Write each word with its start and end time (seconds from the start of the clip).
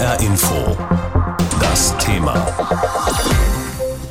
HR 0.00 0.18
Info. 0.22 0.76
Das 1.60 1.94
Thema. 1.98 2.32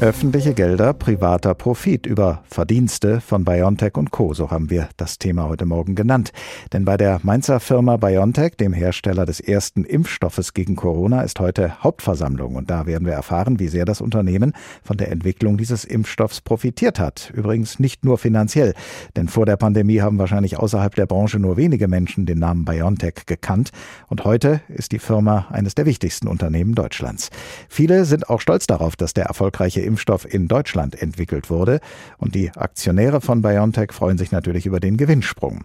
Öffentliche 0.02 0.54
Gelder, 0.54 0.94
privater 0.94 1.54
Profit 1.54 2.06
über 2.06 2.42
Verdienste 2.48 3.20
von 3.20 3.44
BioNTech 3.44 3.98
und 3.98 4.12
Co. 4.12 4.34
So 4.34 4.50
haben 4.50 4.70
wir 4.70 4.88
das 4.96 5.18
Thema 5.18 5.50
heute 5.50 5.66
Morgen 5.66 5.94
genannt. 5.94 6.32
Denn 6.72 6.86
bei 6.86 6.96
der 6.96 7.20
Mainzer 7.24 7.60
Firma 7.60 7.98
BioNTech, 7.98 8.56
dem 8.56 8.72
Hersteller 8.72 9.26
des 9.26 9.42
ersten 9.42 9.84
Impfstoffes 9.84 10.54
gegen 10.54 10.78
Corona, 10.78 11.24
ist 11.24 11.42
heute 11.42 11.84
Hauptversammlung. 11.84 12.56
Und 12.56 12.70
da 12.70 12.86
werden 12.86 13.06
wir 13.06 13.12
erfahren, 13.12 13.60
wie 13.60 13.68
sehr 13.68 13.84
das 13.84 14.00
Unternehmen 14.00 14.54
von 14.84 14.96
der 14.96 15.12
Entwicklung 15.12 15.58
dieses 15.58 15.84
Impfstoffs 15.84 16.40
profitiert 16.40 16.98
hat. 16.98 17.34
Übrigens 17.36 17.78
nicht 17.78 18.06
nur 18.06 18.18
finanziell. 18.18 18.76
Denn 19.18 19.28
vor 19.28 19.46
der 19.46 19.58
Pandemie 19.58 20.00
haben 20.00 20.18
wahrscheinlich 20.18 20.58
außerhalb 20.58 20.96
der 20.96 21.08
Branche 21.08 21.40
nur 21.40 21.58
wenige 21.58 21.90
Menschen 21.90 22.26
den 22.26 22.40
Namen 22.40 22.64
BioNTech 22.64 23.26
gekannt. 23.26 23.72
Und 24.08 24.24
heute 24.24 24.62
ist 24.70 24.94
die 24.94 25.00
Firma 25.00 25.48
eines 25.50 25.76
der 25.76 25.86
wichtigsten 25.86 26.30
Unternehmen 26.30 26.74
Deutschlands. 26.74 27.32
Viele 27.68 28.06
sind 28.06 28.30
auch 28.30 28.40
stolz 28.40 28.66
darauf, 28.66 28.96
dass 28.96 29.14
der 29.14 29.26
erfolgreiche 29.26 29.89
Impfstoff 29.90 30.32
in 30.32 30.48
Deutschland 30.48 31.02
entwickelt 31.02 31.50
wurde. 31.50 31.80
Und 32.18 32.36
die 32.36 32.52
Aktionäre 32.52 33.20
von 33.20 33.42
BioNTech 33.42 33.92
freuen 33.92 34.18
sich 34.18 34.32
natürlich 34.32 34.66
über 34.66 34.80
den 34.80 34.96
Gewinnsprung. 34.96 35.64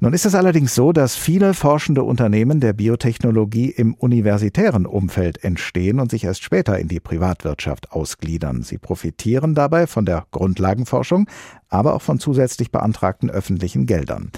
Nun 0.00 0.14
ist 0.14 0.26
es 0.26 0.34
allerdings 0.34 0.74
so, 0.74 0.92
dass 0.92 1.14
viele 1.14 1.54
forschende 1.54 2.02
Unternehmen 2.02 2.58
der 2.58 2.72
Biotechnologie 2.72 3.70
im 3.70 3.94
universitären 3.94 4.84
Umfeld 4.84 5.44
entstehen 5.44 6.00
und 6.00 6.10
sich 6.10 6.24
erst 6.24 6.42
später 6.42 6.76
in 6.76 6.88
die 6.88 6.98
Privatwirtschaft 6.98 7.92
ausgliedern. 7.92 8.62
Sie 8.62 8.78
profitieren 8.78 9.54
dabei 9.54 9.86
von 9.86 10.04
der 10.04 10.26
Grundlagenforschung, 10.32 11.28
aber 11.68 11.94
auch 11.94 12.02
von 12.02 12.18
zusätzlich 12.18 12.72
beantragten 12.72 13.30
öffentlichen 13.30 13.86
Geldern. 13.86 14.32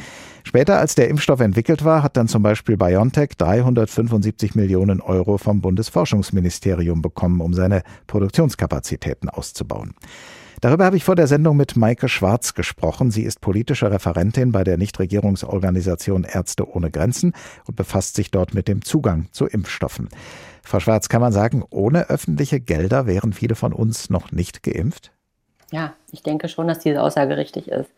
Später, 0.47 0.79
als 0.79 0.95
der 0.95 1.09
Impfstoff 1.09 1.41
entwickelt 1.41 1.85
war, 1.85 2.03
hat 2.03 2.17
dann 2.17 2.29
zum 2.29 2.43
Beispiel 2.43 2.77
BioNTech 2.77 3.31
375 3.39 4.55
Millionen 4.55 5.01
Euro 5.01 5.39
vom 5.39 5.61
Bundesforschungsministerium 5.61 7.03
bekommen, 7.03 7.41
um 7.41 7.55
seine 7.55 7.83
Produktionskapazitäten 8.07 9.31
auszubauen. 9.31 9.95
Darüber 10.61 10.85
habe 10.85 10.97
ich 10.97 11.05
vor 11.05 11.17
der 11.17 11.27
Sendung 11.27 11.57
mit 11.57 11.77
Maike 11.77 12.09
Schwarz 12.09 12.55
gesprochen. 12.55 13.11
Sie 13.11 13.23
ist 13.23 13.41
politische 13.41 13.91
Referentin 13.91 14.53
bei 14.53 14.65
der 14.65 14.77
Nichtregierungsorganisation 14.77 16.25
Ärzte 16.25 16.69
ohne 16.69 16.91
Grenzen 16.91 17.33
und 17.67 17.77
befasst 17.77 18.15
sich 18.15 18.31
dort 18.31 18.55
mit 18.55 18.69
dem 18.69 18.83
Zugang 18.83 19.29
zu 19.33 19.47
Impfstoffen. 19.47 20.09
Frau 20.63 20.81
Schwarz, 20.81 21.09
kann 21.09 21.21
man 21.21 21.33
sagen, 21.33 21.65
ohne 21.69 22.09
öffentliche 22.09 22.61
Gelder 22.61 23.07
wären 23.07 23.33
viele 23.33 23.55
von 23.55 23.73
uns 23.73 24.09
noch 24.09 24.31
nicht 24.31 24.63
geimpft? 24.63 25.11
Ja, 25.71 25.95
ich 26.13 26.23
denke 26.23 26.49
schon, 26.49 26.69
dass 26.69 26.79
diese 26.79 27.03
Aussage 27.03 27.37
richtig 27.37 27.69
ist. 27.69 27.91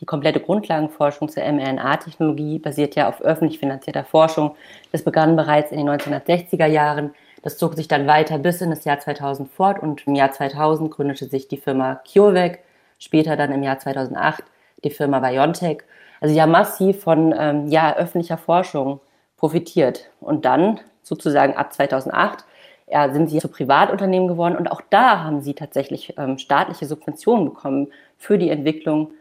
Die 0.00 0.06
komplette 0.06 0.40
Grundlagenforschung 0.40 1.28
zur 1.28 1.42
mRNA-Technologie 1.44 2.58
basiert 2.58 2.94
ja 2.94 3.08
auf 3.08 3.20
öffentlich 3.20 3.58
finanzierter 3.58 4.04
Forschung. 4.04 4.56
Das 4.92 5.04
begann 5.04 5.36
bereits 5.36 5.72
in 5.72 5.78
den 5.78 5.88
1960er 5.90 6.66
Jahren. 6.66 7.14
Das 7.42 7.58
zog 7.58 7.74
sich 7.74 7.86
dann 7.86 8.06
weiter 8.06 8.38
bis 8.38 8.62
in 8.62 8.70
das 8.70 8.84
Jahr 8.84 8.98
2000 8.98 9.50
fort 9.50 9.82
und 9.82 10.06
im 10.06 10.14
Jahr 10.14 10.32
2000 10.32 10.90
gründete 10.90 11.26
sich 11.26 11.48
die 11.48 11.58
Firma 11.58 12.00
CureVac, 12.10 12.60
später 12.98 13.36
dann 13.36 13.52
im 13.52 13.62
Jahr 13.62 13.78
2008 13.78 14.42
die 14.84 14.90
Firma 14.90 15.20
BioNTech. 15.20 15.82
Also 16.20 16.34
ja 16.34 16.46
massiv 16.46 17.02
von 17.02 17.34
ähm, 17.38 17.68
ja, 17.68 17.94
öffentlicher 17.96 18.38
Forschung 18.38 19.00
profitiert. 19.36 20.10
Und 20.20 20.46
dann 20.46 20.80
sozusagen 21.02 21.54
ab 21.54 21.72
2008 21.72 22.44
ja, 22.90 23.12
sind 23.12 23.28
sie 23.28 23.38
zu 23.38 23.48
Privatunternehmen 23.48 24.28
geworden 24.28 24.56
und 24.56 24.70
auch 24.70 24.82
da 24.90 25.22
haben 25.22 25.42
sie 25.42 25.54
tatsächlich 25.54 26.14
ähm, 26.18 26.38
staatliche 26.38 26.86
Subventionen 26.86 27.44
bekommen 27.46 27.88
für 28.18 28.36
die 28.36 28.50
Entwicklung 28.50 29.12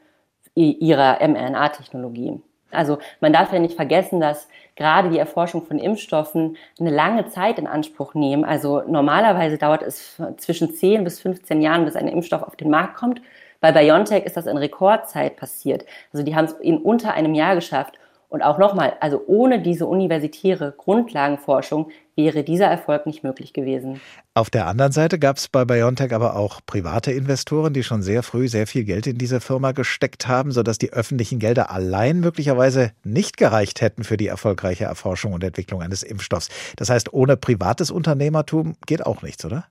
ihrer 0.59 1.25
mRNA-Technologie. 1.27 2.41
Also 2.71 2.99
man 3.19 3.33
darf 3.33 3.51
ja 3.51 3.59
nicht 3.59 3.75
vergessen, 3.75 4.19
dass 4.19 4.47
gerade 4.75 5.09
die 5.09 5.17
Erforschung 5.17 5.65
von 5.65 5.79
Impfstoffen 5.79 6.57
eine 6.79 6.91
lange 6.91 7.27
Zeit 7.27 7.57
in 7.57 7.67
Anspruch 7.67 8.13
nehmen. 8.13 8.45
Also 8.45 8.83
normalerweise 8.87 9.57
dauert 9.57 9.81
es 9.81 10.21
zwischen 10.37 10.73
10 10.73 11.03
bis 11.03 11.19
15 11.19 11.61
Jahren, 11.61 11.85
bis 11.85 11.95
ein 11.95 12.07
Impfstoff 12.07 12.43
auf 12.43 12.55
den 12.55 12.69
Markt 12.69 12.95
kommt. 12.95 13.21
Bei 13.59 13.71
BioNTech 13.71 14.23
ist 14.25 14.37
das 14.37 14.45
in 14.45 14.57
Rekordzeit 14.57 15.35
passiert. 15.35 15.85
Also 16.13 16.23
die 16.23 16.35
haben 16.35 16.45
es 16.45 16.53
in 16.53 16.77
unter 16.77 17.13
einem 17.13 17.33
Jahr 17.33 17.55
geschafft. 17.55 17.99
Und 18.29 18.43
auch 18.43 18.59
nochmal, 18.59 18.93
also 18.99 19.23
ohne 19.25 19.59
diese 19.59 19.87
universitäre 19.87 20.71
Grundlagenforschung 20.77 21.89
wäre 22.15 22.43
dieser 22.43 22.67
Erfolg 22.67 23.07
nicht 23.07 23.23
möglich 23.23 23.53
gewesen. 23.53 23.99
Auf 24.35 24.51
der 24.51 24.67
anderen 24.67 24.91
Seite 24.91 25.17
gab 25.17 25.37
es 25.37 25.47
bei 25.47 25.65
BioNTech 25.65 26.13
aber 26.13 26.35
auch 26.35 26.61
private 26.63 27.11
Investoren, 27.11 27.73
die 27.73 27.81
schon 27.81 28.03
sehr 28.03 28.21
früh 28.21 28.47
sehr 28.47 28.67
viel 28.67 28.83
Geld 28.83 29.07
in 29.07 29.17
diese 29.17 29.41
Firma 29.41 29.71
gesteckt 29.71 30.27
haben, 30.27 30.51
sodass 30.51 30.77
die 30.77 30.93
öffentlichen 30.93 31.39
Gelder 31.39 31.71
allein 31.71 32.19
möglicherweise 32.19 32.91
nicht 33.03 33.37
gereicht 33.37 33.81
hätten 33.81 34.03
für 34.03 34.17
die 34.17 34.27
erfolgreiche 34.27 34.85
Erforschung 34.85 35.33
und 35.33 35.43
Entwicklung 35.43 35.81
eines 35.81 36.03
Impfstoffs. 36.03 36.49
Das 36.75 36.91
heißt, 36.91 37.11
ohne 37.11 37.35
privates 37.35 37.89
Unternehmertum 37.89 38.75
geht 38.85 39.03
auch 39.07 39.23
nichts, 39.23 39.43
oder? 39.43 39.65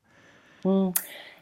Hm. 0.63 0.95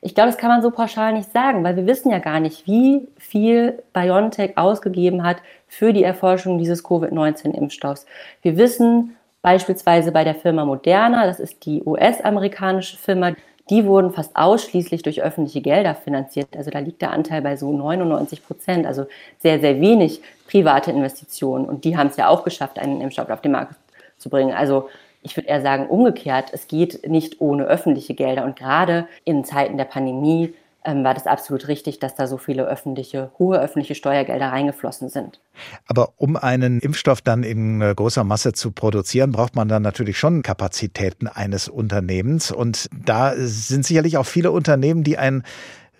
Ich 0.06 0.14
glaube, 0.14 0.30
das 0.30 0.38
kann 0.38 0.50
man 0.50 0.62
so 0.62 0.70
pauschal 0.70 1.14
nicht 1.14 1.32
sagen, 1.32 1.64
weil 1.64 1.74
wir 1.74 1.84
wissen 1.84 2.12
ja 2.12 2.20
gar 2.20 2.38
nicht, 2.38 2.64
wie 2.68 3.08
viel 3.18 3.82
BioNTech 3.92 4.56
ausgegeben 4.56 5.24
hat 5.24 5.38
für 5.66 5.92
die 5.92 6.04
Erforschung 6.04 6.58
dieses 6.58 6.84
Covid-19-Impfstoffs. 6.84 8.06
Wir 8.40 8.56
wissen 8.56 9.16
beispielsweise 9.42 10.12
bei 10.12 10.22
der 10.22 10.36
Firma 10.36 10.64
Moderna, 10.64 11.26
das 11.26 11.40
ist 11.40 11.66
die 11.66 11.82
US-amerikanische 11.84 12.96
Firma, 12.96 13.32
die 13.68 13.84
wurden 13.84 14.12
fast 14.12 14.36
ausschließlich 14.36 15.02
durch 15.02 15.22
öffentliche 15.22 15.60
Gelder 15.60 15.96
finanziert. 15.96 16.56
Also 16.56 16.70
da 16.70 16.78
liegt 16.78 17.02
der 17.02 17.10
Anteil 17.10 17.42
bei 17.42 17.56
so 17.56 17.72
99 17.72 18.46
Prozent, 18.46 18.86
also 18.86 19.06
sehr, 19.40 19.58
sehr 19.58 19.80
wenig 19.80 20.22
private 20.48 20.92
Investitionen. 20.92 21.64
Und 21.64 21.82
die 21.82 21.96
haben 21.96 22.10
es 22.10 22.16
ja 22.16 22.28
auch 22.28 22.44
geschafft, 22.44 22.78
einen 22.78 23.00
Impfstoff 23.00 23.28
auf 23.28 23.40
den 23.40 23.50
Markt 23.50 23.74
zu 24.18 24.30
bringen. 24.30 24.54
Also 24.54 24.88
ich 25.26 25.36
würde 25.36 25.48
eher 25.48 25.60
sagen, 25.60 25.88
umgekehrt, 25.88 26.50
es 26.52 26.68
geht 26.68 27.06
nicht 27.08 27.40
ohne 27.40 27.64
öffentliche 27.64 28.14
Gelder. 28.14 28.44
Und 28.44 28.56
gerade 28.56 29.08
in 29.24 29.44
Zeiten 29.44 29.76
der 29.76 29.84
Pandemie 29.84 30.54
ähm, 30.84 31.02
war 31.02 31.14
das 31.14 31.26
absolut 31.26 31.66
richtig, 31.66 31.98
dass 31.98 32.14
da 32.14 32.28
so 32.28 32.38
viele 32.38 32.64
öffentliche, 32.64 33.32
hohe 33.40 33.60
öffentliche 33.60 33.96
Steuergelder 33.96 34.52
reingeflossen 34.52 35.08
sind. 35.08 35.40
Aber 35.88 36.12
um 36.16 36.36
einen 36.36 36.78
Impfstoff 36.78 37.20
dann 37.22 37.42
in 37.42 37.82
äh, 37.82 37.92
großer 37.92 38.22
Masse 38.22 38.52
zu 38.52 38.70
produzieren, 38.70 39.32
braucht 39.32 39.56
man 39.56 39.66
dann 39.66 39.82
natürlich 39.82 40.16
schon 40.16 40.42
Kapazitäten 40.42 41.26
eines 41.26 41.68
Unternehmens. 41.68 42.52
Und 42.52 42.88
da 43.04 43.34
sind 43.36 43.84
sicherlich 43.84 44.16
auch 44.16 44.26
viele 44.26 44.52
Unternehmen, 44.52 45.02
die 45.02 45.18
ein 45.18 45.42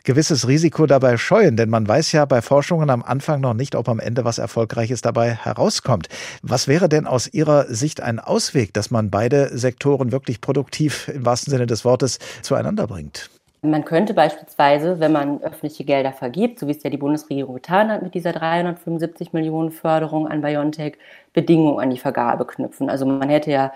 gewisses 0.06 0.48
Risiko 0.48 0.86
dabei 0.86 1.18
scheuen, 1.18 1.56
denn 1.56 1.68
man 1.68 1.86
weiß 1.86 2.12
ja 2.12 2.24
bei 2.24 2.40
Forschungen 2.40 2.88
am 2.88 3.02
Anfang 3.02 3.40
noch 3.42 3.52
nicht, 3.52 3.74
ob 3.74 3.88
am 3.88 4.00
Ende 4.00 4.24
was 4.24 4.38
Erfolgreiches 4.38 5.02
dabei 5.02 5.34
herauskommt. 5.34 6.08
Was 6.42 6.68
wäre 6.68 6.88
denn 6.88 7.06
aus 7.06 7.26
Ihrer 7.26 7.64
Sicht 7.64 8.00
ein 8.00 8.18
Ausweg, 8.18 8.72
dass 8.72 8.90
man 8.90 9.10
beide 9.10 9.58
Sektoren 9.58 10.12
wirklich 10.12 10.40
produktiv 10.40 11.08
im 11.08 11.26
wahrsten 11.26 11.50
Sinne 11.50 11.66
des 11.66 11.84
Wortes 11.84 12.18
zueinander 12.40 12.86
bringt? 12.86 13.28
Man 13.62 13.84
könnte 13.84 14.14
beispielsweise, 14.14 15.00
wenn 15.00 15.12
man 15.12 15.42
öffentliche 15.42 15.84
Gelder 15.84 16.12
vergibt, 16.12 16.60
so 16.60 16.68
wie 16.68 16.72
es 16.72 16.82
ja 16.84 16.90
die 16.90 16.98
Bundesregierung 16.98 17.56
getan 17.56 17.90
hat 17.90 18.02
mit 18.02 18.14
dieser 18.14 18.32
375 18.32 19.32
Millionen 19.32 19.72
Förderung 19.72 20.28
an 20.28 20.40
BioNTech, 20.40 20.98
Bedingungen 21.32 21.80
an 21.80 21.90
die 21.90 21.98
Vergabe 21.98 22.46
knüpfen. 22.46 22.88
Also 22.88 23.06
man 23.06 23.28
hätte 23.28 23.50
ja 23.50 23.72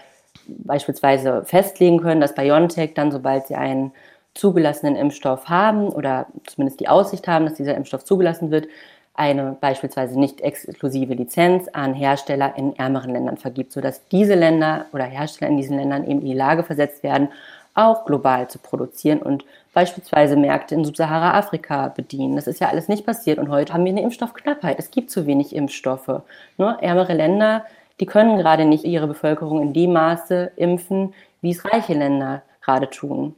beispielsweise 0.47 1.45
festlegen 1.45 2.01
können, 2.01 2.21
dass 2.21 2.37
BioNTech 2.37 2.95
dann, 2.95 3.11
sobald 3.11 3.49
sie 3.49 3.57
einen 3.57 3.93
zugelassenen 4.35 4.97
Impfstoff 4.97 5.49
haben 5.49 5.89
oder 5.89 6.27
zumindest 6.47 6.81
die 6.81 6.89
Aussicht 6.89 7.27
haben, 7.29 7.47
dass 7.47 7.55
dieser 7.55 7.75
Impfstoff 7.75 8.05
zugelassen 8.05 8.51
wird, 8.51 8.69
eine 9.15 9.57
beispielsweise 9.61 10.19
nicht 10.19 10.41
exklusive 10.41 11.15
Lizenz 11.15 11.69
an 11.73 11.95
Hersteller 11.95 12.55
in 12.57 12.77
ärmeren 12.77 13.13
Ländern 13.13 13.37
vergibt, 13.37 13.73
sodass 13.73 14.07
diese 14.09 14.35
Länder 14.35 14.87
oder 14.93 15.05
Hersteller 15.05 15.51
in 15.51 15.57
diesen 15.57 15.77
Ländern 15.77 16.05
eben 16.05 16.21
in 16.21 16.27
die 16.27 16.35
Lage 16.35 16.63
versetzt 16.63 17.03
werden, 17.03 17.29
auch 17.75 18.05
global 18.05 18.49
zu 18.49 18.59
produzieren 18.59 19.21
und 19.21 19.45
beispielsweise 19.75 20.37
Märkte 20.37 20.75
in 20.75 20.85
Subsahara-Afrika 20.85 21.89
bedienen. 21.89 22.37
Das 22.37 22.47
ist 22.47 22.61
ja 22.61 22.69
alles 22.69 22.89
nicht 22.89 23.07
passiert 23.07 23.39
und 23.39 23.51
heute 23.51 23.73
haben 23.73 23.85
wir 23.85 23.93
eine 23.93 24.03
Impfstoffknappheit. 24.03 24.79
Es 24.79 24.91
gibt 24.91 25.11
zu 25.11 25.27
wenig 25.27 25.55
Impfstoffe. 25.55 26.23
Nur 26.57 26.73
ne? 26.73 26.79
ärmere 26.81 27.15
Länder, 27.15 27.65
die 28.01 28.07
können 28.07 28.39
gerade 28.39 28.65
nicht 28.65 28.85
ihre 28.85 29.07
Bevölkerung 29.07 29.61
in 29.63 29.73
dem 29.73 29.93
Maße 29.93 30.53
impfen, 30.57 31.15
wie 31.43 31.51
es 31.51 31.65
reiche 31.65 31.95
Länder 31.95 32.43
gerade 32.63 32.89
tun. 32.91 33.37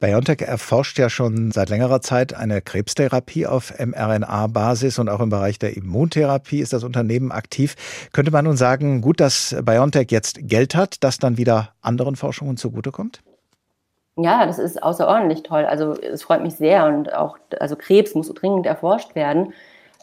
BioNTech 0.00 0.42
erforscht 0.42 0.98
ja 0.98 1.08
schon 1.08 1.50
seit 1.50 1.70
längerer 1.70 2.00
Zeit 2.00 2.34
eine 2.34 2.60
Krebstherapie 2.60 3.46
auf 3.46 3.72
mRNA-Basis 3.78 4.98
und 4.98 5.08
auch 5.08 5.20
im 5.20 5.30
Bereich 5.30 5.58
der 5.58 5.76
Immuntherapie 5.76 6.60
ist 6.60 6.72
das 6.72 6.84
Unternehmen 6.84 7.32
aktiv. 7.32 7.74
Könnte 8.12 8.30
man 8.30 8.44
nun 8.44 8.56
sagen, 8.56 9.00
gut, 9.00 9.20
dass 9.20 9.56
BioNTech 9.62 10.08
jetzt 10.10 10.38
Geld 10.42 10.74
hat, 10.74 11.02
das 11.02 11.18
dann 11.18 11.38
wieder 11.38 11.70
anderen 11.80 12.16
Forschungen 12.16 12.56
zugutekommt? 12.56 13.22
Ja, 14.18 14.46
das 14.46 14.58
ist 14.58 14.82
außerordentlich 14.82 15.42
toll. 15.42 15.66
Also 15.66 15.92
es 15.92 16.22
freut 16.22 16.42
mich 16.42 16.54
sehr 16.54 16.86
und 16.86 17.12
auch, 17.12 17.36
also 17.60 17.76
Krebs 17.76 18.14
muss 18.14 18.32
dringend 18.32 18.64
erforscht 18.64 19.14
werden. 19.14 19.52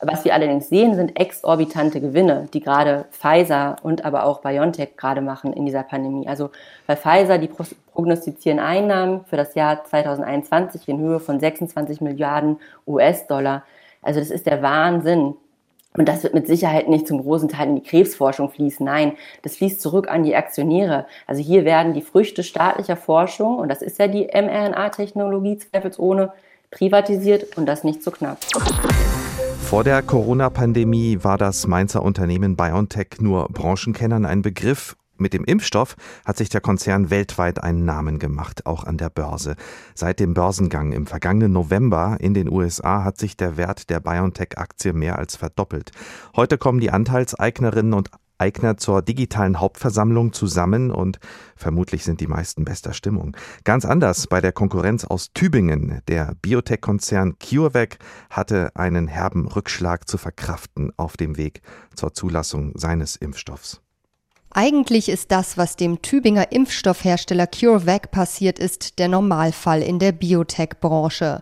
Was 0.01 0.25
wir 0.25 0.33
allerdings 0.33 0.69
sehen, 0.69 0.95
sind 0.95 1.17
exorbitante 1.17 2.01
Gewinne, 2.01 2.49
die 2.53 2.59
gerade 2.59 3.05
Pfizer 3.11 3.77
und 3.83 4.03
aber 4.03 4.25
auch 4.25 4.41
BioNTech 4.41 4.97
gerade 4.97 5.21
machen 5.21 5.53
in 5.53 5.65
dieser 5.65 5.83
Pandemie. 5.83 6.27
Also 6.27 6.49
bei 6.87 6.95
Pfizer, 6.95 7.37
die 7.37 7.49
prognostizieren 7.93 8.59
Einnahmen 8.59 9.23
für 9.25 9.37
das 9.37 9.55
Jahr 9.55 9.85
2021 9.85 10.87
in 10.89 10.99
Höhe 10.99 11.19
von 11.19 11.39
26 11.39 12.01
Milliarden 12.01 12.57
US-Dollar. 12.85 13.63
Also 14.01 14.19
das 14.19 14.29
ist 14.29 14.45
der 14.45 14.61
Wahnsinn. 14.61 15.35
Und 15.95 16.09
das 16.09 16.23
wird 16.23 16.33
mit 16.33 16.47
Sicherheit 16.47 16.89
nicht 16.89 17.07
zum 17.07 17.21
großen 17.21 17.49
Teil 17.49 17.67
in 17.67 17.75
die 17.75 17.83
Krebsforschung 17.83 18.49
fließen. 18.49 18.85
Nein, 18.85 19.13
das 19.43 19.57
fließt 19.57 19.79
zurück 19.79 20.09
an 20.09 20.23
die 20.23 20.35
Aktionäre. 20.35 21.05
Also 21.27 21.41
hier 21.41 21.65
werden 21.65 21.93
die 21.93 22.01
Früchte 22.01 22.43
staatlicher 22.43 22.97
Forschung, 22.97 23.57
und 23.59 23.69
das 23.69 23.81
ist 23.81 23.99
ja 23.99 24.07
die 24.07 24.25
mRNA-Technologie 24.33 25.59
zweifelsohne, 25.59 26.33
privatisiert 26.71 27.55
und 27.57 27.67
das 27.67 27.83
nicht 27.83 28.01
zu 28.01 28.09
so 28.09 28.15
knapp. 28.17 28.39
Vor 29.73 29.83
der 29.83 30.03
Corona-Pandemie 30.03 31.23
war 31.23 31.39
das 31.39 31.65
Mainzer 31.65 32.03
Unternehmen 32.03 32.55
BioNTech 32.55 33.19
nur 33.21 33.47
Branchenkennern 33.47 34.23
ein 34.23 34.43
Begriff 34.43 34.95
mit 35.17 35.33
dem 35.33 35.45
Impfstoff 35.45 35.95
hat 36.25 36.37
sich 36.37 36.49
der 36.49 36.59
Konzern 36.59 37.09
weltweit 37.09 37.63
einen 37.63 37.85
Namen 37.85 38.19
gemacht, 38.19 38.65
auch 38.65 38.83
an 38.83 38.97
der 38.97 39.09
Börse. 39.09 39.55
Seit 39.93 40.19
dem 40.19 40.33
Börsengang 40.33 40.91
im 40.91 41.05
vergangenen 41.05 41.53
November 41.53 42.17
in 42.19 42.33
den 42.33 42.49
USA 42.49 43.03
hat 43.03 43.17
sich 43.17 43.37
der 43.37 43.55
Wert 43.55 43.89
der 43.89 43.99
BioNTech-Aktie 43.99 44.91
mehr 44.91 45.19
als 45.19 45.35
verdoppelt. 45.35 45.91
Heute 46.35 46.57
kommen 46.57 46.79
die 46.79 46.91
Anteilseignerinnen 46.91 47.93
und 47.93 48.09
Eigner 48.43 48.75
zur 48.75 49.01
digitalen 49.01 49.61
Hauptversammlung 49.61 50.33
zusammen 50.33 50.91
und 50.91 51.19
vermutlich 51.55 52.03
sind 52.03 52.19
die 52.19 52.27
meisten 52.27 52.65
bester 52.65 52.91
Stimmung. 52.91 53.37
Ganz 53.63 53.85
anders 53.85 54.27
bei 54.27 54.41
der 54.41 54.51
Konkurrenz 54.51 55.05
aus 55.05 55.31
Tübingen. 55.33 56.01
Der 56.09 56.35
Biotech-Konzern 56.41 57.37
CureVac 57.39 57.99
hatte 58.29 58.71
einen 58.75 59.07
herben 59.07 59.47
Rückschlag 59.47 60.09
zu 60.09 60.17
verkraften 60.17 60.91
auf 60.97 61.15
dem 61.15 61.37
Weg 61.37 61.61
zur 61.95 62.13
Zulassung 62.13 62.73
seines 62.75 63.15
Impfstoffs. 63.15 63.79
Eigentlich 64.55 65.09
ist 65.09 65.31
das, 65.31 65.57
was 65.57 65.77
dem 65.77 66.03
Tübinger 66.03 66.51
Impfstoffhersteller 66.51 67.47
CureVac 67.47 68.11
passiert 68.11 68.59
ist, 68.59 68.99
der 68.99 69.07
Normalfall 69.07 69.81
in 69.81 69.97
der 69.97 70.11
Biotech-Branche. 70.11 71.41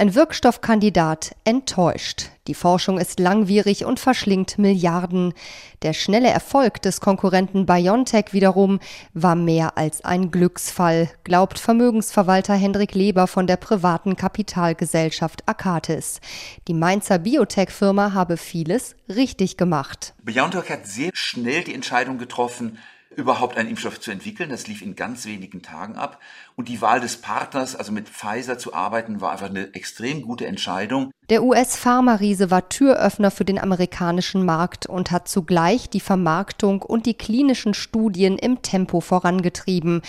Ein 0.00 0.14
Wirkstoffkandidat 0.14 1.34
enttäuscht. 1.42 2.30
Die 2.46 2.54
Forschung 2.54 2.98
ist 2.98 3.18
langwierig 3.18 3.84
und 3.84 3.98
verschlingt 3.98 4.56
Milliarden. 4.56 5.34
Der 5.82 5.92
schnelle 5.92 6.28
Erfolg 6.28 6.80
des 6.82 7.00
Konkurrenten 7.00 7.66
BioNTech 7.66 8.26
wiederum 8.30 8.78
war 9.12 9.34
mehr 9.34 9.76
als 9.76 10.04
ein 10.04 10.30
Glücksfall, 10.30 11.10
glaubt 11.24 11.58
Vermögensverwalter 11.58 12.54
Hendrik 12.54 12.94
Leber 12.94 13.26
von 13.26 13.48
der 13.48 13.56
privaten 13.56 14.14
Kapitalgesellschaft 14.14 15.42
Akatis. 15.48 16.20
Die 16.68 16.74
Mainzer 16.74 17.18
Biotech-Firma 17.18 18.12
habe 18.14 18.36
vieles 18.36 18.94
richtig 19.08 19.56
gemacht. 19.56 20.14
BioNTech 20.22 20.70
hat 20.70 20.86
sehr 20.86 21.10
schnell 21.12 21.64
die 21.64 21.74
Entscheidung 21.74 22.18
getroffen, 22.18 22.78
überhaupt 23.16 23.56
einen 23.56 23.70
Impfstoff 23.70 23.98
zu 23.98 24.12
entwickeln. 24.12 24.50
Das 24.50 24.68
lief 24.68 24.80
in 24.80 24.94
ganz 24.94 25.26
wenigen 25.26 25.60
Tagen 25.60 25.96
ab. 25.96 26.20
Und 26.58 26.68
die 26.68 26.80
Wahl 26.80 26.98
des 26.98 27.18
Partners, 27.18 27.76
also 27.76 27.92
mit 27.92 28.08
Pfizer 28.08 28.58
zu 28.58 28.74
arbeiten, 28.74 29.20
war 29.20 29.30
einfach 29.30 29.48
eine 29.48 29.72
extrem 29.74 30.22
gute 30.22 30.44
Entscheidung. 30.44 31.12
Der 31.30 31.44
US-Pharma-Riese 31.44 32.50
war 32.50 32.68
Türöffner 32.68 33.30
für 33.30 33.44
den 33.44 33.60
amerikanischen 33.60 34.44
Markt 34.44 34.86
und 34.86 35.12
hat 35.12 35.28
zugleich 35.28 35.88
die 35.88 36.00
Vermarktung 36.00 36.82
und 36.82 37.06
die 37.06 37.14
klinischen 37.14 37.74
Studien 37.74 38.38
im 38.38 38.62
Tempo 38.62 39.00
vorangetrieben. 39.00 40.00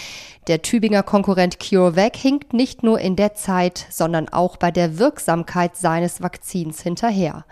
Der 0.48 0.62
Tübinger 0.62 1.04
Konkurrent 1.04 1.60
CureVac 1.60 2.16
hinkt 2.16 2.54
nicht 2.54 2.82
nur 2.82 3.00
in 3.00 3.18
der 3.18 3.36
Zeit, 3.36 3.86
sondern 3.92 4.30
auch 4.30 4.56
bei 4.56 4.72
der 4.72 4.98
Wirksamkeit 4.98 5.76
seines 5.76 6.24
Vakzins 6.24 6.82
hinterher. 6.82 7.46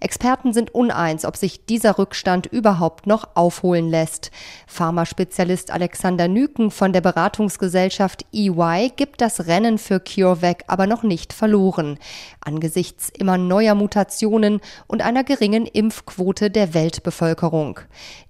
Experten 0.00 0.52
sind 0.52 0.74
uneins, 0.74 1.24
ob 1.24 1.36
sich 1.36 1.64
dieser 1.64 1.98
Rückstand 1.98 2.46
überhaupt 2.46 3.06
noch 3.06 3.36
aufholen 3.36 3.88
lässt. 3.88 4.32
Pharmaspezialist 4.66 5.70
Alexander 5.70 6.26
Nüken 6.26 6.72
von 6.72 6.92
der 6.92 7.00
Beratungsgesellschaft 7.00 8.26
EY 8.42 8.90
gibt 8.96 9.20
das 9.20 9.46
Rennen 9.46 9.78
für 9.78 10.00
CureVac 10.00 10.64
aber 10.66 10.86
noch 10.86 11.02
nicht 11.02 11.32
verloren. 11.32 11.98
Angesichts 12.40 13.10
immer 13.16 13.38
neuer 13.38 13.74
Mutationen 13.74 14.60
und 14.86 15.02
einer 15.02 15.24
geringen 15.24 15.66
Impfquote 15.66 16.50
der 16.50 16.74
Weltbevölkerung. 16.74 17.80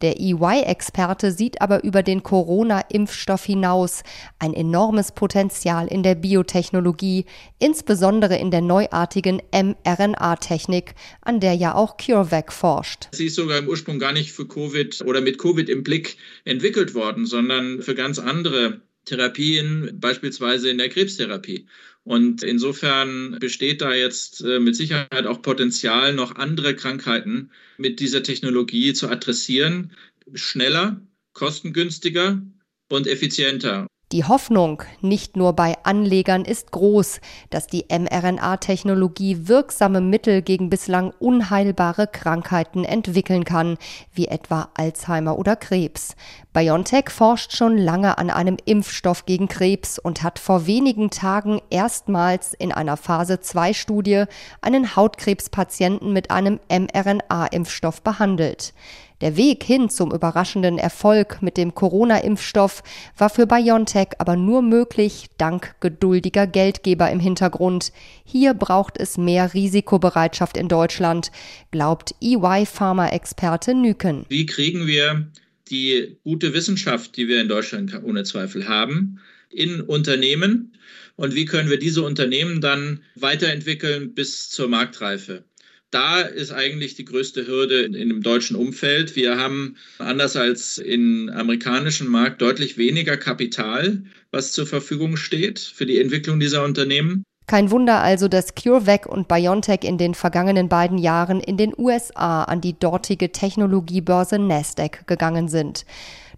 Der 0.03 0.21
EY-Experte 0.21 1.33
sieht 1.33 1.61
aber 1.61 1.85
über 1.85 2.03
den 2.03 2.23
Corona-Impfstoff 2.23 3.45
hinaus 3.45 4.03
ein 4.39 4.55
enormes 4.55 5.13
Potenzial 5.13 5.87
in 5.89 6.03
der 6.03 6.15
Biotechnologie, 6.15 7.25
insbesondere 7.59 8.37
in 8.37 8.51
der 8.51 8.61
neuartigen 8.61 9.41
mRNA-Technik, 9.53 10.95
an 11.23 11.41
der 11.41 11.55
ja 11.55 11.75
auch 11.75 11.97
CureVac 11.97 12.53
forscht. 12.53 13.09
Sie 13.13 13.27
ist 13.27 13.37
sogar 13.37 13.59
im 13.59 13.69
Ursprung 13.69 13.99
gar 13.99 14.13
nicht 14.13 14.33
für 14.33 14.47
Covid 14.47 15.03
oder 15.07 15.21
mit 15.21 15.39
Covid 15.39 15.69
im 15.69 15.83
Blick 15.83 16.17
entwickelt 16.45 16.95
worden, 16.95 17.27
sondern 17.27 17.83
für 17.83 17.95
ganz 17.95 18.19
andere 18.19 18.83
Therapien, 19.05 19.99
beispielsweise 20.01 20.71
in 20.71 20.79
der 20.79 20.89
Krebstherapie. 20.89 21.67
Und 22.05 22.43
insofern 22.43 23.39
besteht 23.39 23.81
da 23.81 23.95
jetzt 23.95 24.41
äh, 24.43 24.59
mit 24.59 24.75
Sicherheit 24.75 25.27
auch 25.27 25.43
Potenzial, 25.43 26.13
noch 26.15 26.35
andere 26.35 26.75
Krankheiten 26.75 27.51
mit 27.79 28.01
dieser 28.01 28.23
Technologie 28.23 28.93
zu 28.93 29.09
adressieren. 29.09 29.93
Schneller, 30.35 31.01
kostengünstiger 31.33 32.43
und 32.89 33.07
effizienter. 33.07 33.87
Die 34.13 34.25
Hoffnung 34.25 34.83
nicht 35.01 35.39
nur 35.39 35.55
bei 35.55 35.75
Anlegern 35.85 36.45
ist 36.45 36.71
groß, 36.71 37.19
dass 37.49 37.67
die 37.67 37.87
mRNA-Technologie 37.91 39.49
wirksame 39.49 40.03
Mittel 40.03 40.43
gegen 40.43 40.69
bislang 40.69 41.15
unheilbare 41.19 42.07
Krankheiten 42.07 42.85
entwickeln 42.85 43.45
kann, 43.45 43.79
wie 44.13 44.29
etwa 44.29 44.69
Alzheimer 44.75 45.39
oder 45.39 45.57
Krebs. 45.57 46.15
BioNTech 46.53 47.09
forscht 47.09 47.57
schon 47.57 47.79
lange 47.79 48.19
an 48.19 48.29
einem 48.29 48.59
Impfstoff 48.67 49.25
gegen 49.25 49.49
Krebs 49.49 49.99
und 49.99 50.23
hat 50.23 50.39
vor 50.39 50.67
wenigen 50.67 51.09
Tagen 51.09 51.63
erstmals 51.71 52.53
in 52.53 52.71
einer 52.71 52.99
Phase 52.99 53.41
2 53.41 53.73
Studie 53.73 54.25
einen 54.61 54.95
Hautkrebspatienten 54.95 56.13
mit 56.13 56.31
einem 56.31 56.61
mRNA-Impfstoff 56.69 58.03
behandelt. 58.03 58.75
Der 59.23 59.37
Weg 59.37 59.63
hin 59.63 59.89
zum 59.89 60.11
überraschenden 60.13 60.79
Erfolg 60.79 61.43
mit 61.43 61.57
dem 61.57 61.77
Corona-Impfstoff 61.77 62.83
war 63.17 63.31
für 63.31 63.47
BioNTech 63.47 64.09
aber 64.19 64.35
nur 64.35 64.63
möglich 64.63 65.27
dank 65.39 65.77
geduldiger 65.79 66.49
Geldgeber 66.49 67.09
im 67.09 67.21
Hintergrund. 67.21 67.93
Hier 68.25 68.53
braucht 68.53 68.99
es 68.99 69.19
mehr 69.19 69.55
Risikobereitschaft 69.55 70.57
in 70.57 70.67
Deutschland, 70.67 71.31
glaubt 71.71 72.17
EY-Pharma-Experte 72.21 73.75
Nüken. 73.75 74.27
Wie 74.29 74.45
kriegen 74.45 74.89
wir 74.89 75.29
die 75.71 76.17
gute 76.25 76.53
Wissenschaft, 76.53 77.17
die 77.17 77.29
wir 77.29 77.41
in 77.41 77.49
Deutschland 77.49 77.97
ohne 78.03 78.25
Zweifel 78.25 78.67
haben, 78.67 79.21
in 79.51 79.83
Unternehmen? 79.83 80.73
Und 81.15 81.37
wie 81.37 81.45
können 81.45 81.71
wir 81.71 81.79
diese 81.79 82.03
Unternehmen 82.03 82.61
dann 82.61 83.05
weiterentwickeln 83.15 84.15
bis 84.15 84.51
zur 84.51 84.67
Marktreife? 84.67 85.45
Da 85.93 86.23
ist 86.23 86.53
eigentlich 86.53 86.95
die 86.95 87.05
größte 87.05 87.47
Hürde 87.47 87.83
in 87.83 87.93
dem 87.93 88.23
deutschen 88.23 88.57
Umfeld. 88.57 89.15
Wir 89.15 89.37
haben 89.39 89.77
anders 89.99 90.37
als 90.37 90.79
im 90.79 91.31
amerikanischen 91.33 92.09
Markt 92.09 92.41
deutlich 92.41 92.79
weniger 92.79 93.17
Kapital, 93.17 94.03
was 94.31 94.53
zur 94.53 94.67
Verfügung 94.67 95.17
steht 95.17 95.61
für 95.61 95.87
die 95.87 96.01
Entwicklung 96.01 96.41
dieser 96.41 96.65
Unternehmen. 96.65 97.25
Kein 97.47 97.71
Wunder 97.71 98.01
also, 98.01 98.29
dass 98.29 98.55
CureVac 98.55 99.07
und 99.07 99.29
BioNTech 99.29 99.81
in 99.83 99.99
den 99.99 100.15
vergangenen 100.15 100.69
beiden 100.69 100.97
Jahren 100.97 101.41
in 101.41 101.59
den 101.59 101.75
USA 101.77 102.45
an 102.45 102.63
die 102.63 102.79
dortige 102.79 103.31
Technologiebörse 103.31 104.39
Nasdaq 104.39 105.07
gegangen 105.07 105.49
sind. 105.49 105.85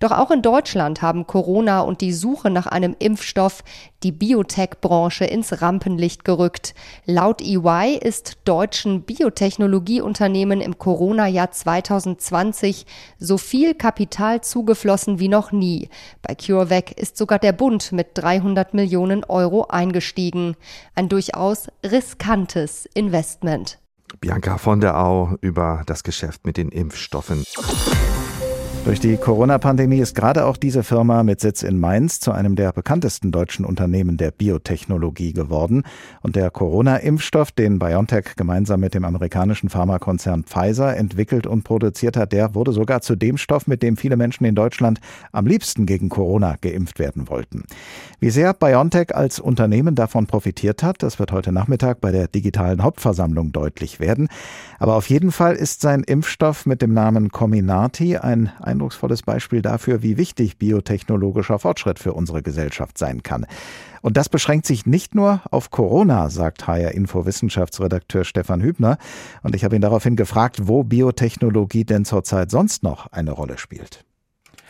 Doch 0.04 0.11
auch 0.11 0.30
in 0.30 0.42
Deutschland 0.42 1.00
haben 1.00 1.26
Corona 1.26 1.80
und 1.80 2.02
die 2.02 2.12
Suche 2.12 2.50
nach 2.50 2.66
einem 2.66 2.94
Impfstoff 2.99 3.64
die 4.02 4.12
Biotech-Branche 4.12 5.25
ins 5.25 5.62
Rampenlicht 5.62 6.26
gerückt. 6.26 6.75
Laut 7.06 7.40
EY 7.40 7.99
ist 8.02 8.37
deutschen 8.44 9.04
Biotechnologieunternehmen 9.04 10.61
im 10.61 10.76
Corona-Jahr 10.76 11.52
2020 11.52 12.84
so 13.18 13.38
viel 13.38 13.73
Kapital 13.73 14.42
zugeflossen 14.42 15.20
wie 15.20 15.28
noch 15.28 15.52
nie. 15.52 15.88
Bei 16.20 16.34
CureVac 16.34 16.92
ist 17.00 17.16
sogar 17.16 17.38
der 17.38 17.52
Bund 17.52 17.90
mit 17.92 18.08
300 18.12 18.75
Millionen 18.75 19.25
Euro 19.25 19.68
eingestiegen. 19.68 20.54
Ein 20.94 21.08
durchaus 21.08 21.68
riskantes 21.82 22.84
Investment. 22.92 23.78
Bianca 24.20 24.58
von 24.58 24.80
der 24.80 24.99
Au 24.99 25.38
über 25.40 25.82
das 25.87 26.02
Geschäft 26.02 26.44
mit 26.44 26.58
den 26.58 26.68
Impfstoffen. 26.68 27.46
Durch 28.85 29.00
die 29.00 29.17
Corona-Pandemie 29.17 30.00
ist 30.00 30.14
gerade 30.14 30.45
auch 30.45 30.59
diese 30.59 30.83
Firma 30.83 31.23
mit 31.23 31.41
Sitz 31.41 31.62
in 31.62 31.81
Mainz 31.81 32.21
zu 32.21 32.33
einem 32.33 32.55
der 32.55 32.71
bekanntesten 32.71 33.33
deutschen 33.33 33.64
Unternehmen 33.64 34.19
der 34.19 34.31
Biotechnologie 34.31 35.33
geworden. 35.33 35.85
Und 36.21 36.37
der 36.37 36.50
Corona-Impfstoff, 36.50 37.50
den 37.50 37.79
BioNTech 37.79 38.37
gemeinsam 38.37 38.81
mit 38.81 38.93
dem 38.93 39.07
amerikanischen 39.07 39.71
Pharmakonzern 39.71 40.45
Pfizer 40.45 40.99
entwickelt 40.99 41.47
und 41.47 41.64
produziert 41.64 42.19
hat, 42.19 42.33
der 42.33 42.55
wurde 42.55 42.75
sogar 42.75 43.00
zu 43.00 43.17
dem 43.17 43.38
Stoff, 43.38 43.67
mit 43.67 43.83
dem 43.83 43.97
viele 43.97 44.19
Menschen 44.19 44.45
in 44.45 44.55
Deutschland 44.55 45.00
am 45.33 45.47
liebsten 45.47 45.87
gegen 45.87 46.11
Corona 46.11 46.57
geimpft 46.61 46.99
werden 46.99 47.31
wollten. 47.31 47.64
Wie 48.21 48.29
sehr 48.29 48.53
BioNTech 48.53 49.17
als 49.17 49.41
Unternehmen 49.41 49.95
davon 49.95 50.26
profitiert 50.26 50.83
hat, 50.83 51.03
das 51.03 51.19
wird 51.19 51.33
heute 51.33 51.53
Nachmittag 51.53 52.03
bei 52.03 52.12
der 52.12 52.29
digitalen 52.29 52.83
Hauptversammlung 52.83 53.50
deutlich 53.50 53.99
werden. 53.99 54.29
Aber 54.79 54.97
auf 54.97 55.09
jeden 55.09 55.33
Fall 55.33 55.55
ist 55.55 55.81
sein 55.81 56.03
Impfstoff 56.03 56.67
mit 56.67 56.83
dem 56.83 56.93
Namen 56.93 57.31
Comirnaty 57.31 58.19
ein 58.19 58.53
eindrucksvolles 58.75 59.23
Beispiel 59.23 59.62
dafür, 59.62 60.02
wie 60.02 60.16
wichtig 60.16 60.59
biotechnologischer 60.59 61.59
Fortschritt 61.59 61.99
für 61.99 62.12
unsere 62.12 62.43
Gesellschaft 62.43 62.99
sein 62.99 63.23
kann. 63.23 63.47
Und 64.02 64.16
das 64.16 64.28
beschränkt 64.28 64.66
sich 64.66 64.85
nicht 64.85 65.14
nur 65.14 65.40
auf 65.50 65.71
Corona, 65.71 66.28
sagt 66.28 66.66
HR 66.66 66.93
Info 66.93 67.25
Wissenschaftsredakteur 67.25 68.25
Stefan 68.25 68.61
Hübner. 68.61 68.99
Und 69.43 69.54
ich 69.54 69.64
habe 69.64 69.76
ihn 69.76 69.83
daraufhin 69.83 70.16
gefragt, 70.16 70.69
wo 70.69 70.85
Biotechnologie 70.85 71.85
denn 71.85 72.04
zurzeit 72.04 72.50
sonst 72.50 72.83
noch 72.83 73.11
eine 73.12 73.33
Rolle 73.33 73.57
spielt. 73.57 74.04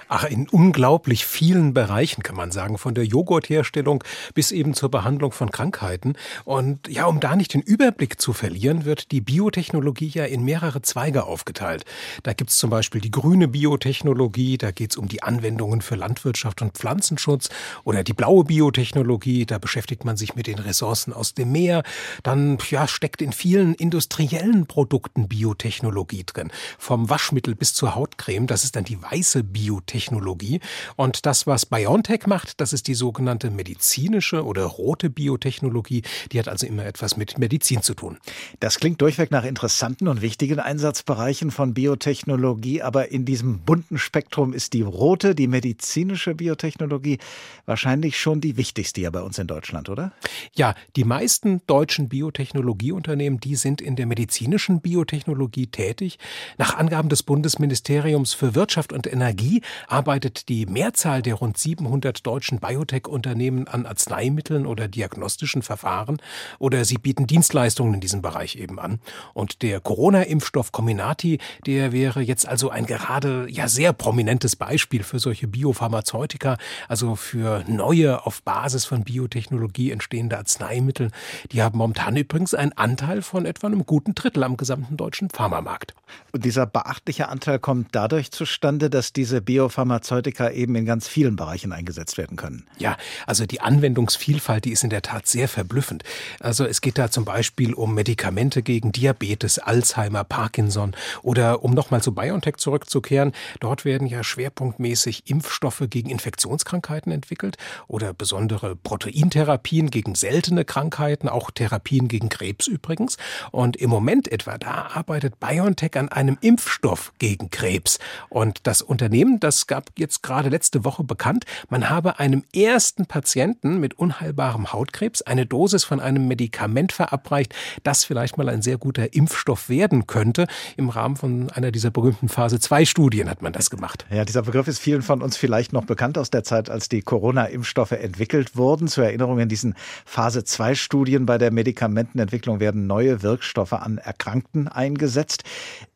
Ach, 0.08 0.24
in 0.24 0.48
unglaublich 0.48 1.24
vielen 1.24 1.74
Bereichen 1.74 2.22
kann 2.22 2.36
man 2.36 2.50
sagen, 2.50 2.78
von 2.78 2.94
der 2.94 3.04
Joghurtherstellung 3.04 4.04
bis 4.34 4.52
eben 4.52 4.74
zur 4.74 4.90
Behandlung 4.90 5.32
von 5.32 5.50
Krankheiten. 5.50 6.14
Und 6.44 6.88
ja, 6.88 7.06
um 7.06 7.20
da 7.20 7.36
nicht 7.36 7.54
den 7.54 7.62
Überblick 7.62 8.20
zu 8.20 8.32
verlieren, 8.32 8.84
wird 8.84 9.12
die 9.12 9.20
Biotechnologie 9.20 10.08
ja 10.08 10.24
in 10.24 10.44
mehrere 10.44 10.82
Zweige 10.82 11.24
aufgeteilt. 11.24 11.84
Da 12.22 12.32
gibt's 12.32 12.58
zum 12.58 12.70
Beispiel 12.70 13.00
die 13.00 13.10
grüne 13.10 13.48
Biotechnologie, 13.48 14.58
da 14.58 14.70
geht's 14.70 14.96
um 14.96 15.08
die 15.08 15.22
Anwendungen 15.22 15.80
für 15.80 15.94
Landwirtschaft 15.94 16.60
und 16.62 16.72
Pflanzenschutz 16.72 17.48
oder 17.84 18.04
die 18.04 18.12
blaue 18.12 18.44
Biotechnologie, 18.44 19.46
da 19.46 19.58
beschäftigt 19.58 20.04
man 20.04 20.16
sich 20.16 20.34
mit 20.34 20.46
den 20.46 20.58
Ressourcen 20.58 21.12
aus 21.12 21.34
dem 21.34 21.52
Meer. 21.52 21.82
Dann 22.22 22.58
ja, 22.70 22.86
steckt 22.86 23.22
in 23.22 23.32
vielen 23.32 23.74
industriellen 23.74 24.66
Produkten 24.66 25.28
Biotechnologie 25.28 26.24
drin. 26.24 26.50
Vom 26.78 27.08
Waschmittel 27.08 27.54
bis 27.54 27.74
zur 27.74 27.94
Hautcreme, 27.94 28.46
das 28.46 28.64
ist 28.64 28.76
dann 28.76 28.84
die 28.84 29.00
weiße 29.00 29.44
Biotechnologie. 29.44 29.93
Biotechnologie. 29.94 30.60
Und 30.96 31.24
das, 31.24 31.46
was 31.46 31.66
BioNTech 31.66 32.26
macht, 32.26 32.60
das 32.60 32.72
ist 32.72 32.88
die 32.88 32.94
sogenannte 32.94 33.50
medizinische 33.50 34.44
oder 34.44 34.64
rote 34.64 35.08
Biotechnologie. 35.08 36.02
Die 36.32 36.38
hat 36.38 36.48
also 36.48 36.66
immer 36.66 36.84
etwas 36.84 37.16
mit 37.16 37.38
Medizin 37.38 37.82
zu 37.82 37.94
tun. 37.94 38.18
Das 38.58 38.78
klingt 38.78 39.00
durchweg 39.00 39.30
nach 39.30 39.44
interessanten 39.44 40.08
und 40.08 40.20
wichtigen 40.20 40.58
Einsatzbereichen 40.58 41.52
von 41.52 41.74
Biotechnologie, 41.74 42.82
aber 42.82 43.12
in 43.12 43.24
diesem 43.24 43.60
bunten 43.60 43.98
Spektrum 43.98 44.52
ist 44.52 44.72
die 44.72 44.82
rote, 44.82 45.34
die 45.34 45.46
medizinische 45.46 46.34
Biotechnologie 46.34 47.18
wahrscheinlich 47.66 48.18
schon 48.18 48.40
die 48.40 48.56
wichtigste 48.56 49.00
ja 49.00 49.10
bei 49.10 49.22
uns 49.22 49.38
in 49.38 49.46
Deutschland, 49.46 49.88
oder? 49.88 50.12
Ja, 50.54 50.74
die 50.96 51.04
meisten 51.04 51.62
deutschen 51.66 52.08
Biotechnologieunternehmen, 52.08 53.38
die 53.38 53.54
sind 53.54 53.80
in 53.80 53.94
der 53.94 54.06
medizinischen 54.06 54.80
Biotechnologie 54.80 55.68
tätig. 55.68 56.18
Nach 56.58 56.76
Angaben 56.76 57.08
des 57.08 57.22
Bundesministeriums 57.22 58.34
für 58.34 58.54
Wirtschaft 58.54 58.92
und 58.92 59.06
Energie 59.06 59.62
arbeitet 59.88 60.48
die 60.48 60.66
Mehrzahl 60.66 61.22
der 61.22 61.34
rund 61.34 61.58
700 61.58 62.26
deutschen 62.26 62.58
Biotech-Unternehmen 62.58 63.68
an 63.68 63.86
Arzneimitteln 63.86 64.66
oder 64.66 64.88
diagnostischen 64.88 65.62
Verfahren 65.62 66.18
oder 66.58 66.84
sie 66.84 66.98
bieten 66.98 67.26
Dienstleistungen 67.26 67.94
in 67.94 68.00
diesem 68.00 68.22
Bereich 68.22 68.56
eben 68.56 68.78
an. 68.78 69.00
Und 69.32 69.62
der 69.62 69.80
Corona-Impfstoff 69.80 70.72
Comirnaty, 70.72 71.38
der 71.66 71.92
wäre 71.92 72.20
jetzt 72.20 72.46
also 72.46 72.70
ein 72.70 72.86
gerade 72.86 73.46
ja 73.50 73.68
sehr 73.68 73.92
prominentes 73.92 74.56
Beispiel 74.56 75.02
für 75.02 75.18
solche 75.18 75.46
Biopharmazeutika, 75.46 76.56
also 76.88 77.16
für 77.16 77.64
neue 77.66 78.24
auf 78.26 78.42
Basis 78.42 78.84
von 78.84 79.04
Biotechnologie 79.04 79.90
entstehende 79.90 80.38
Arzneimittel. 80.38 81.10
Die 81.52 81.62
haben 81.62 81.78
momentan 81.78 82.16
übrigens 82.16 82.54
einen 82.54 82.72
Anteil 82.72 83.22
von 83.22 83.46
etwa 83.46 83.66
einem 83.66 83.86
guten 83.86 84.14
Drittel 84.14 84.44
am 84.44 84.56
gesamten 84.56 84.96
deutschen 84.96 85.30
Pharmamarkt. 85.30 85.94
Und 86.32 86.44
dieser 86.44 86.66
beachtliche 86.66 87.28
Anteil 87.28 87.58
kommt 87.58 87.88
dadurch 87.92 88.30
zustande, 88.30 88.90
dass 88.90 89.12
diese 89.12 89.40
Bio 89.40 89.68
Biopharmazeutika 89.74 90.50
eben 90.50 90.74
in 90.76 90.86
ganz 90.86 91.08
vielen 91.08 91.36
Bereichen 91.36 91.72
eingesetzt 91.72 92.16
werden 92.16 92.36
können. 92.36 92.66
Ja, 92.78 92.96
also 93.26 93.46
die 93.46 93.60
Anwendungsvielfalt, 93.60 94.64
die 94.64 94.72
ist 94.72 94.84
in 94.84 94.90
der 94.90 95.02
Tat 95.02 95.26
sehr 95.26 95.48
verblüffend. 95.48 96.04
Also 96.40 96.64
es 96.64 96.80
geht 96.80 96.98
da 96.98 97.10
zum 97.10 97.24
Beispiel 97.24 97.74
um 97.74 97.94
Medikamente 97.94 98.62
gegen 98.62 98.92
Diabetes, 98.92 99.58
Alzheimer, 99.58 100.24
Parkinson 100.24 100.94
oder 101.22 101.64
um 101.64 101.74
nochmal 101.74 102.02
zu 102.02 102.14
BioNTech 102.14 102.56
zurückzukehren, 102.56 103.32
dort 103.60 103.84
werden 103.84 104.06
ja 104.06 104.22
schwerpunktmäßig 104.22 105.28
Impfstoffe 105.28 105.84
gegen 105.90 106.10
Infektionskrankheiten 106.10 107.10
entwickelt 107.12 107.56
oder 107.88 108.14
besondere 108.14 108.76
Proteintherapien 108.76 109.90
gegen 109.90 110.14
seltene 110.14 110.64
Krankheiten, 110.64 111.28
auch 111.28 111.50
Therapien 111.50 112.08
gegen 112.08 112.28
Krebs 112.28 112.66
übrigens. 112.66 113.16
Und 113.50 113.76
im 113.76 113.90
Moment 113.90 114.30
etwa, 114.30 114.58
da 114.58 114.90
arbeitet 114.94 115.40
BioNTech 115.40 115.96
an 115.96 116.08
einem 116.08 116.38
Impfstoff 116.40 117.12
gegen 117.18 117.50
Krebs. 117.50 117.98
Und 118.28 118.60
das 118.66 118.82
Unternehmen, 118.82 119.40
das 119.40 119.63
das 119.64 119.66
gab 119.66 119.90
jetzt 119.98 120.22
gerade 120.22 120.50
letzte 120.50 120.84
Woche 120.84 121.04
bekannt, 121.04 121.46
man 121.70 121.88
habe 121.88 122.18
einem 122.18 122.44
ersten 122.54 123.06
Patienten 123.06 123.80
mit 123.80 123.94
unheilbarem 123.94 124.74
Hautkrebs 124.74 125.22
eine 125.22 125.46
Dosis 125.46 125.84
von 125.84 126.00
einem 126.00 126.28
Medikament 126.28 126.92
verabreicht, 126.92 127.54
das 127.82 128.04
vielleicht 128.04 128.36
mal 128.36 128.50
ein 128.50 128.60
sehr 128.60 128.76
guter 128.76 129.14
Impfstoff 129.14 129.70
werden 129.70 130.06
könnte. 130.06 130.46
Im 130.76 130.90
Rahmen 130.90 131.16
von 131.16 131.50
einer 131.50 131.72
dieser 131.72 131.90
berühmten 131.90 132.28
Phase 132.28 132.60
2 132.60 132.84
Studien 132.84 133.30
hat 133.30 133.40
man 133.40 133.54
das 133.54 133.70
gemacht. 133.70 134.04
Ja, 134.10 134.26
dieser 134.26 134.42
Begriff 134.42 134.68
ist 134.68 134.80
vielen 134.80 135.00
von 135.00 135.22
uns 135.22 135.38
vielleicht 135.38 135.72
noch 135.72 135.86
bekannt 135.86 136.18
aus 136.18 136.28
der 136.28 136.44
Zeit, 136.44 136.68
als 136.68 136.90
die 136.90 137.00
Corona-Impfstoffe 137.00 137.92
entwickelt 137.92 138.56
wurden. 138.56 138.86
Zur 138.86 139.04
Erinnerung 139.04 139.38
in 139.38 139.48
diesen 139.48 139.76
Phase 140.04 140.44
2 140.44 140.74
Studien 140.74 141.24
bei 141.24 141.38
der 141.38 141.50
Medikamentenentwicklung 141.50 142.60
werden 142.60 142.86
neue 142.86 143.22
Wirkstoffe 143.22 143.72
an 143.72 143.96
Erkrankten 143.96 144.68
eingesetzt. 144.68 145.44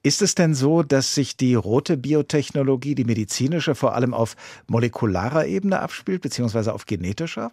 Ist 0.08 0.22
es 0.22 0.34
denn 0.34 0.54
so, 0.54 0.82
dass 0.82 1.14
sich 1.14 1.36
die 1.36 1.54
rote 1.54 1.98
Biotechnologie, 1.98 2.94
die 2.94 3.04
medizinische, 3.04 3.74
vor 3.74 3.94
allem 3.94 4.14
auf 4.14 4.36
molekularer 4.66 5.44
Ebene 5.44 5.80
abspielt, 5.80 6.22
beziehungsweise 6.22 6.72
auf 6.72 6.86
genetischer? 6.86 7.50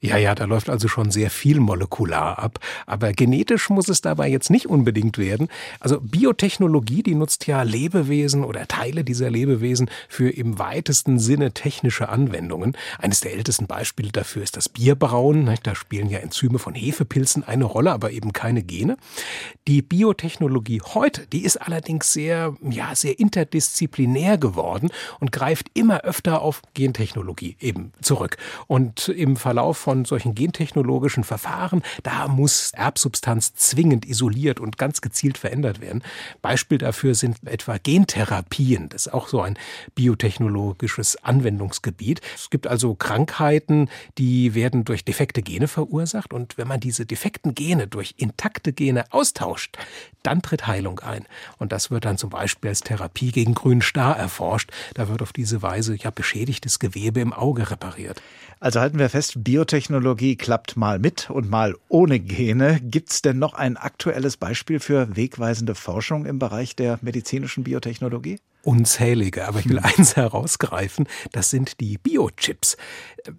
Ja, 0.00 0.16
ja, 0.16 0.34
da 0.34 0.46
läuft 0.46 0.68
also 0.68 0.88
schon 0.88 1.12
sehr 1.12 1.30
viel 1.30 1.60
molekular 1.60 2.40
ab. 2.40 2.58
Aber 2.86 3.12
genetisch 3.12 3.70
muss 3.70 3.88
es 3.88 4.00
dabei 4.00 4.28
jetzt 4.28 4.50
nicht 4.50 4.66
unbedingt 4.66 5.16
werden. 5.16 5.46
Also 5.78 6.00
Biotechnologie, 6.00 7.04
die 7.04 7.14
nutzt 7.14 7.46
ja 7.46 7.62
Lebewesen 7.62 8.42
oder 8.42 8.66
Teile 8.66 9.04
dieser 9.04 9.30
Lebewesen 9.30 9.88
für 10.08 10.28
im 10.28 10.58
weitesten 10.58 11.20
Sinne 11.20 11.52
technische 11.52 12.08
Anwendungen. 12.08 12.76
Eines 12.98 13.20
der 13.20 13.32
ältesten 13.32 13.68
Beispiele 13.68 14.10
dafür 14.10 14.42
ist 14.42 14.56
das 14.56 14.68
Bierbrauen. 14.68 15.54
Da 15.62 15.76
spielen 15.76 16.10
ja 16.10 16.18
Enzyme 16.18 16.58
von 16.58 16.74
Hefepilzen 16.74 17.44
eine 17.44 17.64
Rolle, 17.64 17.92
aber 17.92 18.10
eben 18.10 18.32
keine 18.32 18.64
Gene. 18.64 18.96
Die 19.68 19.82
Biotechnologie 19.82 20.82
heute, 20.82 21.28
die 21.28 21.44
ist 21.44 21.58
allerdings 21.58 21.91
allerdings 21.92 22.12
sehr, 22.12 22.54
ja, 22.62 22.94
sehr 22.94 23.18
interdisziplinär 23.18 24.38
geworden 24.38 24.90
und 25.20 25.30
greift 25.30 25.66
immer 25.74 26.00
öfter 26.00 26.40
auf 26.40 26.62
Gentechnologie 26.74 27.56
eben 27.60 27.92
zurück. 28.00 28.38
Und 28.66 29.08
im 29.08 29.36
Verlauf 29.36 29.76
von 29.76 30.04
solchen 30.06 30.34
gentechnologischen 30.34 31.24
Verfahren, 31.24 31.82
da 32.02 32.28
muss 32.28 32.72
Erbsubstanz 32.72 33.54
zwingend 33.54 34.06
isoliert 34.06 34.58
und 34.58 34.78
ganz 34.78 35.02
gezielt 35.02 35.36
verändert 35.36 35.80
werden. 35.80 36.02
Beispiel 36.40 36.78
dafür 36.78 37.14
sind 37.14 37.36
etwa 37.44 37.76
Gentherapien. 37.76 38.88
Das 38.88 39.06
ist 39.06 39.12
auch 39.12 39.28
so 39.28 39.42
ein 39.42 39.58
biotechnologisches 39.94 41.22
Anwendungsgebiet. 41.22 42.22
Es 42.34 42.48
gibt 42.48 42.66
also 42.66 42.94
Krankheiten, 42.94 43.90
die 44.16 44.54
werden 44.54 44.84
durch 44.84 45.04
defekte 45.04 45.42
Gene 45.42 45.68
verursacht. 45.68 46.32
Und 46.32 46.56
wenn 46.56 46.68
man 46.68 46.80
diese 46.80 47.04
defekten 47.04 47.54
Gene 47.54 47.86
durch 47.86 48.14
intakte 48.16 48.72
Gene 48.72 49.04
austauscht, 49.12 49.76
dann 50.22 50.40
tritt 50.40 50.66
Heilung 50.66 51.00
ein. 51.00 51.26
Und 51.58 51.71
das 51.72 51.90
wird 51.90 52.04
dann 52.04 52.18
zum 52.18 52.28
Beispiel 52.28 52.68
als 52.68 52.80
Therapie 52.80 53.32
gegen 53.32 53.54
grünen 53.54 53.80
Star 53.80 54.14
erforscht. 54.16 54.70
Da 54.94 55.08
wird 55.08 55.22
auf 55.22 55.32
diese 55.32 55.62
Weise 55.62 55.96
ja 55.96 56.10
beschädigtes 56.10 56.78
Gewebe 56.78 57.20
im 57.20 57.32
Auge 57.32 57.70
repariert. 57.70 58.20
Also 58.60 58.80
halten 58.80 58.98
wir 58.98 59.08
fest, 59.08 59.42
Biotechnologie 59.42 60.36
klappt 60.36 60.76
mal 60.76 60.98
mit 60.98 61.30
und 61.30 61.48
mal 61.48 61.74
ohne 61.88 62.20
Gene. 62.20 62.78
Gibt 62.82 63.10
es 63.10 63.22
denn 63.22 63.38
noch 63.38 63.54
ein 63.54 63.78
aktuelles 63.78 64.36
Beispiel 64.36 64.80
für 64.80 65.16
wegweisende 65.16 65.74
Forschung 65.74 66.26
im 66.26 66.38
Bereich 66.38 66.76
der 66.76 66.98
medizinischen 67.00 67.64
Biotechnologie? 67.64 68.38
Unzählige, 68.62 69.46
aber 69.46 69.60
ich 69.60 69.68
will 69.68 69.82
hm. 69.82 69.84
eins 69.84 70.16
herausgreifen, 70.16 71.08
das 71.32 71.50
sind 71.50 71.80
die 71.80 71.98
Biochips. 71.98 72.76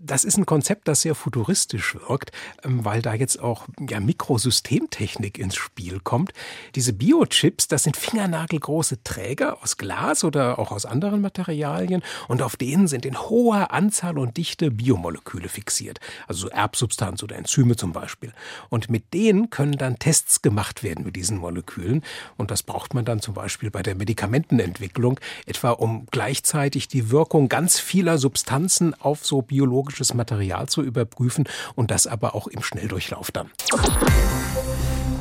Das 0.02 0.24
ist 0.24 0.38
ein 0.38 0.46
Konzept, 0.46 0.88
das 0.88 1.02
sehr 1.02 1.16
futuristisch 1.16 1.96
wirkt, 1.96 2.32
ähm, 2.64 2.86
weil 2.86 3.02
da 3.02 3.14
jetzt 3.14 3.40
auch 3.40 3.68
ja, 3.90 4.00
Mikrosystemtechnik 4.00 5.38
ins 5.38 5.56
Spiel 5.56 6.00
kommt. 6.00 6.34
Diese 6.76 6.94
Biochips, 6.94 7.68
das 7.68 7.84
sind 7.84 7.98
fingernagelgroße 7.98 9.04
Träger 9.04 9.62
aus 9.62 9.78
Glas 9.78 10.24
oder 10.24 10.60
auch 10.60 10.72
aus 10.72 10.86
anderen 10.86 11.22
Materialien 11.22 12.02
und 12.28 12.42
auf 12.42 12.56
denen 12.56 12.88
sind 12.88 13.06
in 13.06 13.20
hoher 13.20 13.72
Anzahl 13.72 14.18
und 14.18 14.38
Dichte 14.38 14.72
Biomoleküle 14.72 15.50
fixiert, 15.50 16.00
also 16.28 16.48
so 16.48 16.50
Erbsubstanz 16.50 17.24
oder 17.24 17.36
Enzyme 17.36 17.76
zum 17.76 17.94
Beispiel. 17.94 18.34
Und 18.70 18.90
mit 18.90 19.14
denen 19.14 19.50
können 19.50 19.78
dann 19.78 20.00
Tests 20.00 20.42
gemacht 20.42 20.84
werden 20.84 21.06
mit 21.06 21.16
diesen 21.16 21.38
Molekülen 21.38 22.04
und 22.38 22.52
das 22.52 22.64
braucht 22.64 22.94
man 22.94 23.06
dann 23.06 23.22
zum 23.22 23.34
Beispiel 23.34 23.70
bei 23.72 23.84
der 23.84 23.96
Medikamentenentwicklung 23.96 25.13
Entwicklung, 25.14 25.20
etwa 25.46 25.72
um 25.72 26.06
gleichzeitig 26.12 26.88
die 26.88 27.12
Wirkung 27.12 27.50
ganz 27.50 27.80
vieler 27.80 28.18
Substanzen 28.18 28.94
auf 29.00 29.26
so 29.26 29.42
biologisches 29.42 30.14
Material 30.14 30.68
zu 30.68 30.82
überprüfen 30.82 31.46
und 31.76 31.92
das 31.92 32.08
aber 32.08 32.36
auch 32.36 32.48
im 32.48 32.64
Schnelldurchlauf 32.64 33.32
dann. 33.32 33.50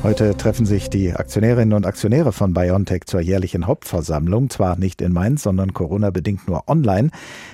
Heute 0.03 0.35
treffen 0.35 0.65
sich 0.65 0.89
die 0.89 1.13
Aktionärinnen 1.13 1.71
und 1.71 1.85
Aktionäre 1.85 2.33
von 2.33 2.53
BioNTech 2.53 3.05
zur 3.05 3.21
jährlichen 3.21 3.67
Hauptversammlung. 3.67 4.49
Zwar 4.49 4.77
nicht 4.77 5.01
in 5.01 5.13
Mainz, 5.13 5.43
sondern 5.43 5.73
Corona-bedingt 5.73 6.45
nur 6.45 6.67
online. 6.67 7.09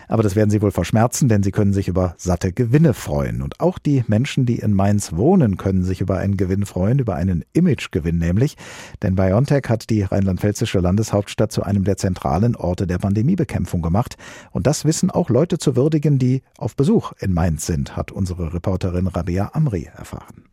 Aber 0.08 0.24
das 0.24 0.36
werden 0.36 0.50
sie 0.50 0.60
wohl 0.64 0.72
verschmerzen, 0.72 1.30
denn 1.30 1.44
sie 1.44 1.52
können 1.52 1.74
sich 1.74 1.88
über 1.88 2.16
satte 2.18 2.52
Gewinne 2.52 2.96
freuen. 2.96 3.44
Und 3.44 3.60
auch 3.60 3.78
die 3.78 4.04
Menschen, 4.08 4.48
die 4.48 4.58
in 4.58 4.74
Mainz 4.74 5.14
wohnen, 5.14 5.58
können 5.58 5.84
sich 5.84 6.02
über 6.02 6.18
einen 6.18 6.38
Gewinn 6.38 6.66
freuen, 6.66 6.98
über 6.98 7.14
einen 7.14 7.46
Imagegewinn 7.54 8.18
nämlich. 8.18 8.58
Denn 9.04 9.14
BioNTech 9.14 9.66
hat 9.70 9.92
die 9.92 10.02
rheinland-pfälzische 10.02 10.80
Landeshauptstadt 10.80 11.52
zu 11.52 11.62
einem 11.62 11.84
der 11.84 11.98
zentralen 11.98 12.56
Orte 12.56 12.88
der 12.88 12.98
Pandemiebekämpfung 12.98 13.84
gemacht. 13.84 14.18
Und 14.50 14.66
das 14.66 14.86
wissen 14.86 15.12
auch 15.12 15.30
Leute 15.30 15.60
zu 15.60 15.76
würdigen, 15.76 16.18
die 16.18 16.42
auf 16.58 16.76
Besuch 16.76 17.14
in 17.20 17.32
Mainz 17.32 17.68
sind, 17.68 17.96
hat 17.96 18.12
unsere 18.12 18.56
Reporterin 18.56 19.06
Rabea 19.06 19.52
Amri 19.54 19.88
erfahren. 19.96 20.50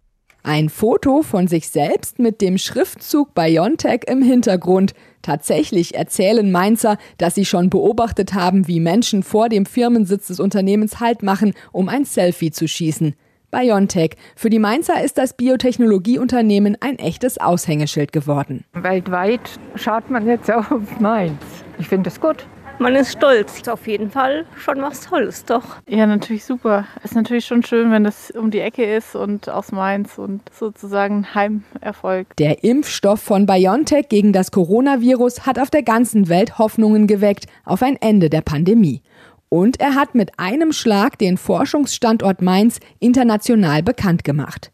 Ein 0.48 0.68
Foto 0.68 1.22
von 1.22 1.48
sich 1.48 1.70
selbst 1.70 2.20
mit 2.20 2.40
dem 2.40 2.56
Schriftzug 2.56 3.34
Biontech 3.34 4.02
im 4.06 4.22
Hintergrund. 4.22 4.94
Tatsächlich 5.20 5.96
erzählen 5.96 6.52
Mainzer, 6.52 6.98
dass 7.18 7.34
sie 7.34 7.44
schon 7.44 7.68
beobachtet 7.68 8.32
haben, 8.32 8.68
wie 8.68 8.78
Menschen 8.78 9.24
vor 9.24 9.48
dem 9.48 9.66
Firmensitz 9.66 10.28
des 10.28 10.38
Unternehmens 10.38 11.00
Halt 11.00 11.24
machen, 11.24 11.52
um 11.72 11.88
ein 11.88 12.04
Selfie 12.04 12.52
zu 12.52 12.68
schießen. 12.68 13.16
Biontech. 13.50 14.10
Für 14.36 14.48
die 14.48 14.60
Mainzer 14.60 15.02
ist 15.02 15.18
das 15.18 15.36
Biotechnologieunternehmen 15.36 16.76
ein 16.78 17.00
echtes 17.00 17.38
Aushängeschild 17.38 18.12
geworden. 18.12 18.64
Weltweit 18.72 19.50
schaut 19.74 20.08
man 20.10 20.28
jetzt 20.28 20.48
auf 20.48 21.00
Mainz. 21.00 21.42
Ich 21.80 21.88
finde 21.88 22.08
es 22.08 22.20
gut. 22.20 22.46
Man 22.78 22.94
ist 22.94 23.12
stolz. 23.12 23.56
Ist 23.56 23.68
auf 23.70 23.86
jeden 23.86 24.10
Fall 24.10 24.44
schon 24.58 24.82
was 24.82 25.00
Tolles, 25.00 25.46
doch. 25.46 25.64
Ja, 25.88 26.06
natürlich 26.06 26.44
super. 26.44 26.84
Ist 27.02 27.14
natürlich 27.14 27.46
schon 27.46 27.62
schön, 27.62 27.90
wenn 27.90 28.04
das 28.04 28.30
um 28.30 28.50
die 28.50 28.60
Ecke 28.60 28.84
ist 28.84 29.16
und 29.16 29.48
aus 29.48 29.72
Mainz 29.72 30.18
und 30.18 30.42
sozusagen 30.52 31.34
Heimerfolg. 31.34 32.36
Der 32.36 32.64
Impfstoff 32.64 33.20
von 33.20 33.46
BioNTech 33.46 34.10
gegen 34.10 34.34
das 34.34 34.50
Coronavirus 34.50 35.46
hat 35.46 35.58
auf 35.58 35.70
der 35.70 35.84
ganzen 35.84 36.28
Welt 36.28 36.58
Hoffnungen 36.58 37.06
geweckt 37.06 37.46
auf 37.64 37.82
ein 37.82 37.96
Ende 37.96 38.28
der 38.28 38.42
Pandemie. 38.42 39.02
Und 39.48 39.80
er 39.80 39.94
hat 39.94 40.14
mit 40.14 40.38
einem 40.38 40.72
Schlag 40.72 41.18
den 41.18 41.38
Forschungsstandort 41.38 42.42
Mainz 42.42 42.78
international 43.00 43.82
bekannt 43.82 44.22
gemacht. 44.22 44.70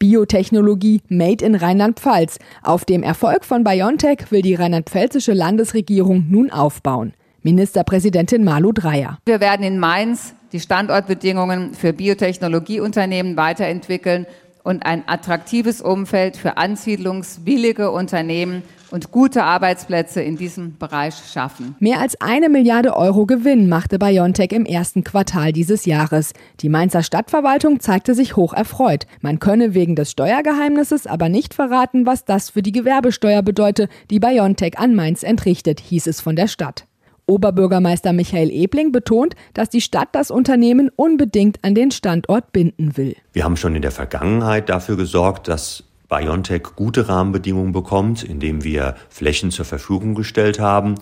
Biotechnologie 0.00 1.02
Made 1.08 1.44
in 1.44 1.54
Rheinland-Pfalz. 1.54 2.38
Auf 2.62 2.84
dem 2.84 3.04
Erfolg 3.04 3.44
von 3.44 3.62
BioNTech 3.62 4.30
will 4.30 4.42
die 4.42 4.56
rheinland-pfälzische 4.56 5.34
Landesregierung 5.34 6.26
nun 6.28 6.50
aufbauen. 6.50 7.12
Ministerpräsidentin 7.44 8.42
Malu 8.42 8.72
Dreyer. 8.72 9.18
Wir 9.26 9.40
werden 9.40 9.64
in 9.64 9.78
Mainz 9.78 10.34
die 10.52 10.60
Standortbedingungen 10.60 11.74
für 11.74 11.92
Biotechnologieunternehmen 11.92 13.36
weiterentwickeln 13.36 14.26
und 14.62 14.86
ein 14.86 15.04
attraktives 15.06 15.82
Umfeld 15.82 16.38
für 16.38 16.56
ansiedlungswillige 16.56 17.90
Unternehmen 17.90 18.62
und 18.90 19.10
gute 19.10 19.42
Arbeitsplätze 19.42 20.22
in 20.22 20.36
diesem 20.36 20.78
Bereich 20.78 21.14
schaffen. 21.30 21.76
Mehr 21.80 22.00
als 22.00 22.18
eine 22.20 22.48
Milliarde 22.48 22.96
Euro 22.96 23.26
Gewinn 23.26 23.68
machte 23.68 23.98
BioNTech 23.98 24.52
im 24.52 24.64
ersten 24.64 25.04
Quartal 25.04 25.52
dieses 25.52 25.84
Jahres. 25.84 26.32
Die 26.60 26.70
Mainzer 26.70 27.02
Stadtverwaltung 27.02 27.80
zeigte 27.80 28.14
sich 28.14 28.36
hoch 28.36 28.54
erfreut. 28.54 29.06
Man 29.20 29.38
könne 29.38 29.74
wegen 29.74 29.96
des 29.96 30.12
Steuergeheimnisses 30.12 31.06
aber 31.06 31.28
nicht 31.28 31.52
verraten, 31.52 32.06
was 32.06 32.24
das 32.24 32.50
für 32.50 32.62
die 32.62 32.72
Gewerbesteuer 32.72 33.42
bedeute, 33.42 33.88
die 34.10 34.20
BioNTech 34.20 34.78
an 34.78 34.94
Mainz 34.94 35.22
entrichtet, 35.22 35.80
hieß 35.80 36.06
es 36.06 36.22
von 36.22 36.36
der 36.36 36.48
Stadt. 36.48 36.86
Oberbürgermeister 37.26 38.12
Michael 38.12 38.50
Ebling 38.50 38.92
betont, 38.92 39.34
dass 39.54 39.70
die 39.70 39.80
Stadt 39.80 40.08
das 40.12 40.30
Unternehmen 40.30 40.90
unbedingt 40.96 41.58
an 41.62 41.74
den 41.74 41.90
Standort 41.90 42.52
binden 42.52 42.96
will. 42.96 43.16
Wir 43.32 43.44
haben 43.44 43.56
schon 43.56 43.74
in 43.74 43.82
der 43.82 43.90
Vergangenheit 43.90 44.68
dafür 44.68 44.96
gesorgt, 44.96 45.48
dass 45.48 45.84
BioNTech 46.08 46.62
gute 46.76 47.08
Rahmenbedingungen 47.08 47.72
bekommt, 47.72 48.22
indem 48.22 48.62
wir 48.62 48.94
Flächen 49.08 49.50
zur 49.50 49.64
Verfügung 49.64 50.14
gestellt 50.14 50.60
haben. 50.60 50.96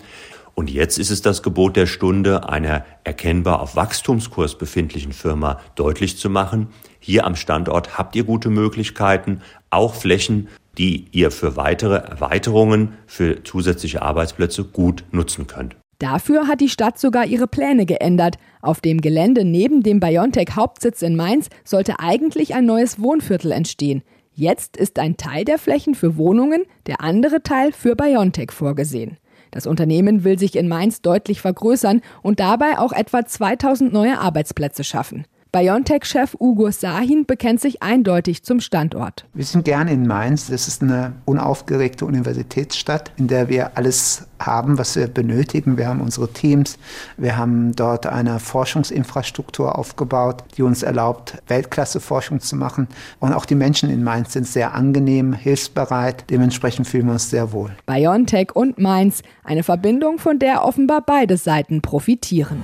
Und 0.55 0.69
jetzt 0.69 0.99
ist 0.99 1.09
es 1.09 1.21
das 1.21 1.41
Gebot 1.41 1.75
der 1.75 1.87
Stunde, 1.87 2.47
einer 2.47 2.85
erkennbar 3.03 3.59
auf 3.59 3.75
Wachstumskurs 3.75 4.57
befindlichen 4.57 5.11
Firma 5.11 5.59
deutlich 5.75 6.17
zu 6.17 6.29
machen, 6.29 6.67
hier 7.05 7.25
am 7.25 7.35
Standort 7.35 7.97
habt 7.97 8.15
ihr 8.15 8.23
gute 8.23 8.49
Möglichkeiten, 8.49 9.41
auch 9.69 9.93
Flächen, 9.93 10.47
die 10.77 11.07
ihr 11.11 11.31
für 11.31 11.57
weitere 11.57 11.95
Erweiterungen, 11.95 12.93
für 13.07 13.43
zusätzliche 13.43 14.01
Arbeitsplätze 14.01 14.63
gut 14.63 15.03
nutzen 15.11 15.45
könnt. 15.45 15.75
Dafür 16.03 16.49
hat 16.49 16.59
die 16.59 16.67
Stadt 16.67 16.99
sogar 16.99 17.25
ihre 17.27 17.47
Pläne 17.47 17.85
geändert. 17.85 18.35
Auf 18.61 18.81
dem 18.81 18.99
Gelände 18.99 19.45
neben 19.45 19.83
dem 19.83 20.01
BioNTech-Hauptsitz 20.01 21.01
in 21.01 21.15
Mainz 21.15 21.47
sollte 21.63 22.01
eigentlich 22.01 22.53
ein 22.55 22.65
neues 22.65 23.01
Wohnviertel 23.01 23.53
entstehen. 23.53 24.03
Jetzt 24.33 24.75
ist 24.75 24.99
ein 24.99 25.15
Teil 25.15 25.45
der 25.45 25.57
Flächen 25.57 25.95
für 25.95 26.17
Wohnungen, 26.17 26.63
der 26.87 26.99
andere 26.99 27.41
Teil 27.41 27.71
für 27.71 27.95
BioNTech 27.95 28.51
vorgesehen. 28.51 29.15
Das 29.49 29.65
Unternehmen 29.65 30.25
will 30.25 30.37
sich 30.37 30.57
in 30.57 30.67
Mainz 30.67 31.01
deutlich 31.01 31.39
vergrößern 31.39 32.01
und 32.21 32.41
dabei 32.41 32.79
auch 32.79 32.91
etwa 32.91 33.25
2000 33.25 33.93
neue 33.93 34.19
Arbeitsplätze 34.19 34.83
schaffen. 34.83 35.25
BioNTech-Chef 35.53 36.35
Ugo 36.39 36.71
Sahin 36.71 37.27
bekennt 37.27 37.61
sich 37.61 37.83
eindeutig 37.83 38.41
zum 38.41 38.59
Standort. 38.59 39.25
Wir 39.35 39.45
sind 39.45 39.65
gerne 39.65 39.91
in 39.91 40.07
Mainz. 40.07 40.47
Das 40.47 40.67
ist 40.67 40.81
eine 40.81 41.13
unaufgeregte 41.25 42.07
Universitätsstadt, 42.07 43.11
in 43.17 43.27
der 43.27 43.49
wir 43.49 43.77
alles 43.77 44.25
haben, 44.39 44.79
was 44.79 44.95
wir 44.95 45.05
benötigen. 45.05 45.77
Wir 45.77 45.87
haben 45.87 46.01
unsere 46.01 46.27
Teams. 46.33 46.79
Wir 47.17 47.37
haben 47.37 47.75
dort 47.75 48.07
eine 48.07 48.39
Forschungsinfrastruktur 48.39 49.77
aufgebaut, 49.77 50.43
die 50.57 50.63
uns 50.63 50.81
erlaubt, 50.81 51.37
Weltklasse-Forschung 51.45 52.39
zu 52.39 52.55
machen. 52.55 52.87
Und 53.19 53.33
auch 53.33 53.45
die 53.45 53.53
Menschen 53.53 53.91
in 53.91 54.03
Mainz 54.03 54.33
sind 54.33 54.47
sehr 54.47 54.73
angenehm, 54.73 55.33
hilfsbereit. 55.33 56.31
Dementsprechend 56.31 56.87
fühlen 56.87 57.05
wir 57.05 57.13
uns 57.13 57.29
sehr 57.29 57.51
wohl. 57.51 57.69
BioNTech 57.85 58.55
und 58.55 58.79
Mainz, 58.79 59.21
eine 59.43 59.61
Verbindung, 59.61 60.17
von 60.17 60.39
der 60.39 60.65
offenbar 60.65 61.03
beide 61.05 61.37
Seiten 61.37 61.83
profitieren. 61.83 62.63